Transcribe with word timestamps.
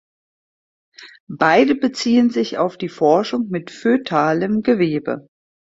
Beide 1.29 1.75
beziehen 1.75 2.31
sich 2.31 2.57
auf 2.57 2.75
die 2.75 2.89
Forschung 2.89 3.49
mit 3.49 3.69
fötalem 3.69 4.63
Gewebe. 4.63 5.27